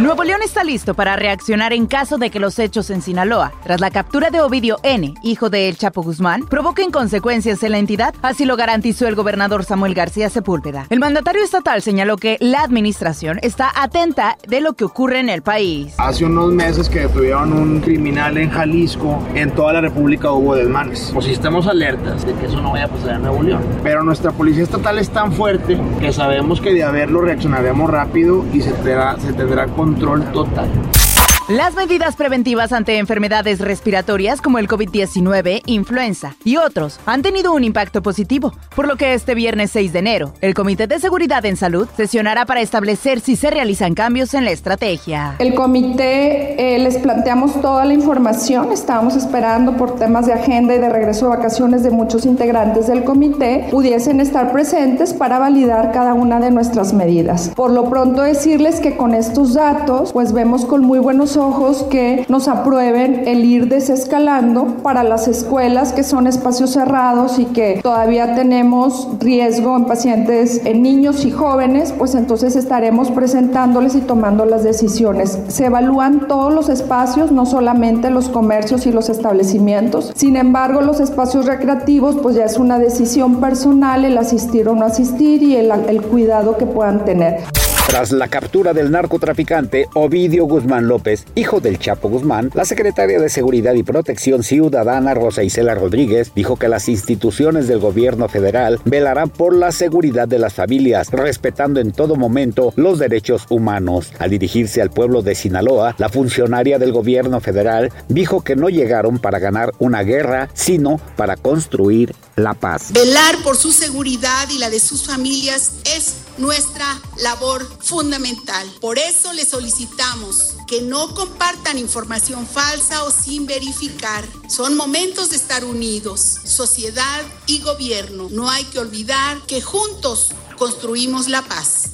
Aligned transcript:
Nuevo 0.00 0.24
León 0.24 0.40
está 0.42 0.64
listo 0.64 0.94
para 0.94 1.14
reaccionar 1.14 1.72
en 1.72 1.86
caso 1.86 2.18
de 2.18 2.30
que 2.30 2.40
los 2.40 2.58
hechos 2.58 2.90
en 2.90 3.00
Sinaloa, 3.00 3.52
tras 3.62 3.80
la 3.80 3.92
captura 3.92 4.30
de 4.30 4.40
Ovidio 4.40 4.78
N., 4.82 5.14
hijo 5.22 5.50
de 5.50 5.68
El 5.68 5.76
Chapo 5.76 6.02
Guzmán, 6.02 6.48
provoquen 6.48 6.90
consecuencias 6.90 7.62
en 7.62 7.70
la 7.70 7.78
entidad. 7.78 8.12
Así 8.20 8.44
lo 8.44 8.56
garantizó 8.56 9.06
el 9.06 9.14
gobernador 9.14 9.64
Samuel 9.64 9.94
García 9.94 10.28
Sepúlveda. 10.30 10.88
El 10.90 10.98
mandatario 10.98 11.44
estatal 11.44 11.80
señaló 11.80 12.16
que 12.16 12.38
la 12.40 12.62
administración 12.62 13.38
está 13.42 13.70
atenta 13.72 14.36
de 14.48 14.60
lo 14.60 14.72
que 14.72 14.84
ocurre 14.84 15.20
en 15.20 15.28
el 15.28 15.42
país. 15.42 15.94
Hace 15.98 16.24
unos 16.24 16.52
meses 16.52 16.88
que 16.88 17.00
detuvieron 17.02 17.52
un 17.52 17.80
criminal 17.80 18.36
en 18.36 18.50
Jalisco, 18.50 19.22
en 19.36 19.52
toda 19.52 19.74
la 19.74 19.80
República 19.80 20.32
hubo 20.32 20.56
desmanes. 20.56 21.12
Pues 21.14 21.28
estamos 21.28 21.68
alertas 21.68 22.26
de 22.26 22.34
que 22.34 22.46
eso 22.46 22.60
no 22.60 22.72
vaya 22.72 22.86
a 22.86 22.88
pasar 22.88 23.14
en 23.14 23.22
Nuevo 23.22 23.44
León. 23.44 23.62
Pero 23.84 24.02
nuestra 24.02 24.32
policía 24.32 24.64
estatal 24.64 24.98
es 24.98 25.10
tan 25.10 25.32
fuerte 25.32 25.80
que 26.00 26.12
sabemos 26.12 26.60
que 26.60 26.74
de 26.74 26.82
haberlo 26.82 27.20
reaccionaremos 27.20 27.88
rápido 27.88 28.44
y 28.52 28.60
se 28.60 28.72
tendrá, 28.72 29.20
se 29.20 29.32
tendrá 29.32 29.68
control 29.84 30.20
total. 30.32 31.03
Las 31.48 31.74
medidas 31.74 32.16
preventivas 32.16 32.72
ante 32.72 32.96
enfermedades 32.96 33.58
respiratorias 33.60 34.40
como 34.40 34.58
el 34.58 34.66
COVID-19, 34.66 35.60
influenza 35.66 36.36
y 36.42 36.56
otros 36.56 36.98
han 37.04 37.20
tenido 37.20 37.52
un 37.52 37.64
impacto 37.64 38.00
positivo, 38.00 38.54
por 38.74 38.88
lo 38.88 38.96
que 38.96 39.12
este 39.12 39.34
viernes 39.34 39.70
6 39.72 39.92
de 39.92 39.98
enero, 39.98 40.32
el 40.40 40.54
Comité 40.54 40.86
de 40.86 40.98
Seguridad 40.98 41.44
en 41.44 41.58
Salud 41.58 41.86
sesionará 41.98 42.46
para 42.46 42.62
establecer 42.62 43.20
si 43.20 43.36
se 43.36 43.50
realizan 43.50 43.92
cambios 43.92 44.32
en 44.32 44.46
la 44.46 44.52
estrategia. 44.52 45.34
El 45.38 45.52
comité 45.52 46.76
eh, 46.76 46.78
les 46.78 46.96
planteamos 46.96 47.60
toda 47.60 47.84
la 47.84 47.92
información, 47.92 48.72
estábamos 48.72 49.14
esperando 49.14 49.76
por 49.76 49.96
temas 49.96 50.24
de 50.24 50.32
agenda 50.32 50.74
y 50.74 50.78
de 50.78 50.88
regreso 50.88 51.26
de 51.28 51.36
vacaciones 51.36 51.82
de 51.82 51.90
muchos 51.90 52.24
integrantes 52.24 52.86
del 52.86 53.04
comité 53.04 53.66
pudiesen 53.70 54.20
estar 54.20 54.50
presentes 54.50 55.12
para 55.12 55.38
validar 55.38 55.92
cada 55.92 56.14
una 56.14 56.40
de 56.40 56.50
nuestras 56.50 56.94
medidas. 56.94 57.50
Por 57.54 57.70
lo 57.70 57.90
pronto 57.90 58.22
decirles 58.22 58.80
que 58.80 58.96
con 58.96 59.12
estos 59.12 59.52
datos 59.52 60.10
pues 60.14 60.32
vemos 60.32 60.64
con 60.64 60.80
muy 60.80 61.00
buenos 61.00 61.33
ojos 61.36 61.84
que 61.84 62.24
nos 62.28 62.48
aprueben 62.48 63.22
el 63.26 63.44
ir 63.44 63.68
desescalando 63.68 64.66
para 64.82 65.02
las 65.02 65.28
escuelas 65.28 65.92
que 65.92 66.02
son 66.02 66.26
espacios 66.26 66.70
cerrados 66.70 67.38
y 67.38 67.46
que 67.46 67.80
todavía 67.82 68.34
tenemos 68.34 69.08
riesgo 69.20 69.76
en 69.76 69.84
pacientes, 69.84 70.62
en 70.64 70.82
niños 70.82 71.24
y 71.24 71.30
jóvenes, 71.30 71.92
pues 71.96 72.14
entonces 72.14 72.56
estaremos 72.56 73.10
presentándoles 73.10 73.94
y 73.94 74.00
tomando 74.00 74.44
las 74.44 74.64
decisiones. 74.64 75.38
Se 75.48 75.66
evalúan 75.66 76.26
todos 76.28 76.52
los 76.52 76.68
espacios, 76.68 77.32
no 77.32 77.46
solamente 77.46 78.10
los 78.10 78.28
comercios 78.28 78.86
y 78.86 78.92
los 78.92 79.08
establecimientos. 79.08 80.12
Sin 80.14 80.36
embargo, 80.36 80.80
los 80.80 81.00
espacios 81.00 81.46
recreativos, 81.46 82.16
pues 82.22 82.36
ya 82.36 82.44
es 82.44 82.58
una 82.58 82.78
decisión 82.78 83.40
personal 83.40 84.04
el 84.04 84.18
asistir 84.18 84.68
o 84.68 84.74
no 84.74 84.84
asistir 84.84 85.42
y 85.42 85.56
el, 85.56 86.02
cuidado 86.02 86.56
que 86.56 86.66
puedan 86.66 87.04
tener. 87.04 87.44
Tras 87.86 88.10
la 88.10 88.28
captura 88.28 88.72
del 88.72 88.90
narcotraficante 88.90 89.88
Ovidio 89.94 90.46
Guzmán 90.46 90.88
López, 90.88 91.26
hijo 91.36 91.60
del 91.60 91.78
Chapo 91.78 92.08
Guzmán, 92.08 92.50
la 92.54 92.64
secretaria 92.64 93.20
de 93.20 93.28
Seguridad 93.28 93.74
y 93.74 93.84
Protección 93.84 94.42
Ciudadana 94.42 95.14
Rosa 95.14 95.44
Isela 95.44 95.74
Rodríguez 95.76 96.32
dijo 96.34 96.56
que 96.56 96.68
las 96.68 96.88
instituciones 96.88 97.68
del 97.68 97.78
gobierno 97.78 98.28
federal 98.28 98.80
velarán 98.84 99.28
por 99.28 99.54
la 99.54 99.70
seguridad 99.70 100.26
de 100.26 100.40
las 100.40 100.54
familias, 100.54 101.10
respetando 101.10 101.78
en 101.78 101.92
todo 101.92 102.16
momento 102.16 102.72
los 102.74 102.98
derechos 102.98 103.46
humanos. 103.48 104.12
Al 104.18 104.30
dirigirse 104.30 104.82
al 104.82 104.90
pueblo 104.90 105.22
de 105.22 105.36
Sinaloa, 105.36 105.94
la 105.98 106.08
funcionaria 106.08 106.78
del 106.80 106.90
gobierno 106.90 107.40
federal 107.40 107.92
dijo 108.08 108.42
que 108.42 108.56
no 108.56 108.70
llegaron 108.70 109.18
para 109.18 109.38
ganar 109.38 109.72
una 109.78 110.02
guerra, 110.02 110.48
sino 110.54 110.98
para 111.16 111.36
construir 111.36 112.14
la 112.34 112.54
paz. 112.54 112.92
Velar 112.92 113.36
por 113.44 113.56
su 113.56 113.70
seguridad 113.70 114.48
y 114.50 114.58
la 114.58 114.70
de 114.70 114.80
sus 114.80 115.06
familias 115.06 115.74
es 115.96 116.23
nuestra 116.38 117.00
labor 117.18 117.66
fundamental. 117.80 118.70
Por 118.80 118.98
eso 118.98 119.32
le 119.32 119.44
solicitamos 119.44 120.56
que 120.66 120.82
no 120.82 121.14
compartan 121.14 121.78
información 121.78 122.46
falsa 122.46 123.04
o 123.04 123.10
sin 123.10 123.46
verificar. 123.46 124.26
Son 124.48 124.76
momentos 124.76 125.30
de 125.30 125.36
estar 125.36 125.64
unidos, 125.64 126.20
sociedad 126.44 127.22
y 127.46 127.60
gobierno. 127.60 128.28
No 128.30 128.50
hay 128.50 128.64
que 128.64 128.78
olvidar 128.78 129.40
que 129.42 129.62
juntos 129.62 130.30
construimos 130.56 131.28
la 131.28 131.42
paz. 131.42 131.93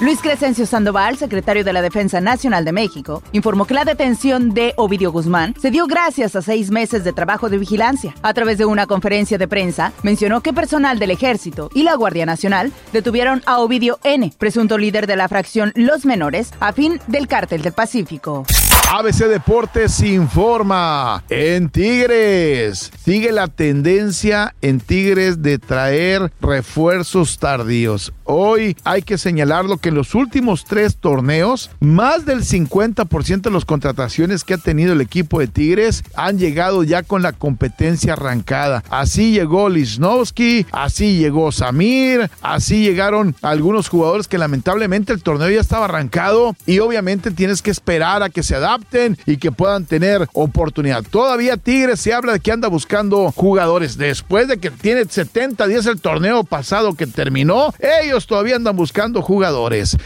Luis 0.00 0.20
Crescencio 0.20 0.66
Sandoval, 0.66 1.16
secretario 1.16 1.62
de 1.62 1.72
la 1.72 1.80
Defensa 1.80 2.20
Nacional 2.20 2.64
de 2.64 2.72
México, 2.72 3.22
informó 3.30 3.64
que 3.64 3.74
la 3.74 3.84
detención 3.84 4.52
de 4.52 4.74
Ovidio 4.76 5.12
Guzmán 5.12 5.54
se 5.60 5.70
dio 5.70 5.86
gracias 5.86 6.34
a 6.34 6.42
seis 6.42 6.72
meses 6.72 7.04
de 7.04 7.12
trabajo 7.12 7.48
de 7.48 7.58
vigilancia. 7.58 8.12
A 8.22 8.34
través 8.34 8.58
de 8.58 8.64
una 8.64 8.88
conferencia 8.88 9.38
de 9.38 9.46
prensa, 9.46 9.92
mencionó 10.02 10.40
que 10.40 10.52
personal 10.52 10.98
del 10.98 11.12
Ejército 11.12 11.70
y 11.74 11.84
la 11.84 11.94
Guardia 11.94 12.26
Nacional 12.26 12.72
detuvieron 12.92 13.42
a 13.46 13.60
Ovidio 13.60 14.00
N., 14.02 14.32
presunto 14.36 14.78
líder 14.78 15.06
de 15.06 15.14
la 15.14 15.28
fracción 15.28 15.72
Los 15.76 16.04
Menores, 16.04 16.50
a 16.58 16.72
fin 16.72 17.00
del 17.06 17.28
Cártel 17.28 17.62
del 17.62 17.72
Pacífico. 17.72 18.44
ABC 18.90 19.26
Deportes 19.28 20.00
informa. 20.02 21.24
En 21.28 21.68
Tigres 21.68 22.92
sigue 23.04 23.32
la 23.32 23.48
tendencia 23.48 24.54
en 24.60 24.78
Tigres 24.78 25.42
de 25.42 25.58
traer 25.58 26.32
refuerzos 26.40 27.38
tardíos. 27.38 28.12
Hoy 28.24 28.76
hay 28.84 29.02
que 29.02 29.18
señalarlo 29.18 29.76
que 29.78 29.90
en 29.90 29.96
los 29.96 30.14
últimos 30.14 30.64
tres 30.64 30.96
torneos, 30.96 31.70
más 31.80 32.24
del 32.24 32.42
50% 32.42 33.42
de 33.42 33.50
las 33.50 33.64
contrataciones 33.64 34.44
que 34.44 34.54
ha 34.54 34.58
tenido 34.58 34.92
el 34.92 35.00
equipo 35.00 35.40
de 35.40 35.48
Tigres 35.48 36.04
han 36.14 36.38
llegado 36.38 36.84
ya 36.84 37.02
con 37.02 37.22
la 37.22 37.32
competencia 37.32 38.14
arrancada. 38.14 38.82
Así 38.88 39.32
llegó 39.32 39.68
Lisnowski, 39.68 40.66
así 40.72 41.18
llegó 41.18 41.52
Samir, 41.52 42.30
así 42.40 42.82
llegaron 42.82 43.34
algunos 43.42 43.88
jugadores 43.88 44.28
que 44.28 44.38
lamentablemente 44.38 45.12
el 45.12 45.22
torneo 45.22 45.50
ya 45.50 45.60
estaba 45.60 45.86
arrancado 45.86 46.56
y 46.64 46.78
obviamente 46.78 47.30
tienes 47.30 47.60
que 47.60 47.70
esperar 47.70 48.22
a 48.22 48.30
que 48.30 48.42
se 48.42 48.56
y 49.26 49.36
que 49.36 49.52
puedan 49.52 49.84
tener 49.84 50.28
oportunidad. 50.32 51.02
Todavía 51.08 51.56
Tigres 51.56 52.00
se 52.00 52.12
habla 52.12 52.32
de 52.32 52.40
que 52.40 52.52
anda 52.52 52.68
buscando 52.68 53.30
jugadores 53.32 53.96
después 53.96 54.48
de 54.48 54.58
que 54.58 54.70
tiene 54.70 55.04
70 55.04 55.66
días 55.66 55.86
el 55.86 56.00
torneo 56.00 56.44
pasado 56.44 56.94
que 56.94 57.06
terminó. 57.06 57.72
Ellos 57.78 58.26
todavía 58.26 58.56
andan 58.56 58.76
buscando 58.76 59.22
jugadores. 59.22 59.96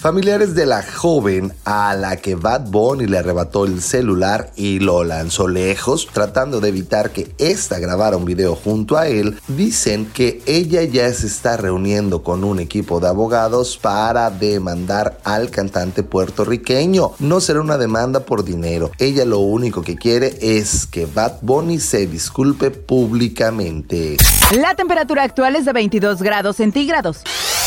Familiares 0.00 0.54
de 0.54 0.64
la 0.64 0.82
joven 0.82 1.52
a 1.66 1.94
la 1.94 2.16
que 2.16 2.34
Bad 2.34 2.70
Bunny 2.70 3.04
le 3.04 3.18
arrebató 3.18 3.66
el 3.66 3.82
celular 3.82 4.50
y 4.56 4.78
lo 4.78 5.04
lanzó 5.04 5.46
lejos, 5.46 6.08
tratando 6.10 6.58
de 6.58 6.70
evitar 6.70 7.10
que 7.10 7.34
ésta 7.36 7.78
grabara 7.78 8.16
un 8.16 8.24
video 8.24 8.56
junto 8.56 8.96
a 8.96 9.08
él, 9.08 9.38
dicen 9.46 10.06
que 10.06 10.40
ella 10.46 10.82
ya 10.84 11.12
se 11.12 11.26
está 11.26 11.58
reuniendo 11.58 12.22
con 12.22 12.44
un 12.44 12.60
equipo 12.60 12.98
de 12.98 13.08
abogados 13.08 13.76
para 13.76 14.30
demandar 14.30 15.18
al 15.22 15.50
cantante 15.50 16.02
puertorriqueño. 16.02 17.12
No 17.18 17.42
será 17.42 17.60
una 17.60 17.76
demanda 17.76 18.20
por 18.20 18.42
dinero. 18.42 18.92
Ella 18.96 19.26
lo 19.26 19.40
único 19.40 19.82
que 19.82 19.96
quiere 19.96 20.38
es 20.40 20.86
que 20.86 21.04
Bad 21.04 21.40
Bunny 21.42 21.78
se 21.78 22.06
disculpe 22.06 22.70
públicamente. 22.70 24.16
La 24.58 24.74
temperatura 24.74 25.24
actual 25.24 25.56
es 25.56 25.66
de 25.66 25.74
22 25.74 26.22
grados 26.22 26.56
centígrados. 26.56 27.22